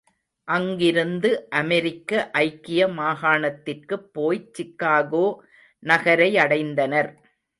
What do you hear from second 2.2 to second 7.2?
ஐக்கிய மாகாணத்திற்குப் போய், சிக்காகோ நகரையடைந்தனர்.